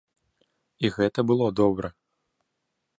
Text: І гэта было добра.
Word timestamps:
І 0.87 0.91
гэта 0.97 1.19
было 1.33 1.47
добра. 1.63 1.87